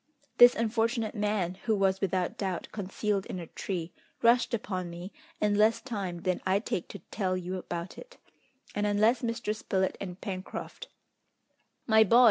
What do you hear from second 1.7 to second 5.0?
was without doubt concealed in a tree, rushed upon